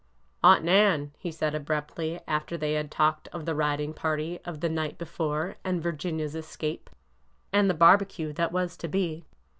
[0.43, 4.67] Aunt Nan," he said abruptly, after they had talked of the riding party of the
[4.67, 6.89] night before and Virginia's es cape,
[7.53, 9.25] and of the barbecue that was to be.